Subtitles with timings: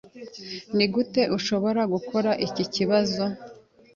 [0.75, 3.23] Nigute ushobora kubara iki kibazo?